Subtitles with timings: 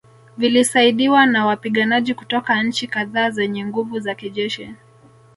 [0.37, 4.75] Vilisaidiwa na wapiganaji kutoka nchi kadhaa zenye nguvu za kijeshi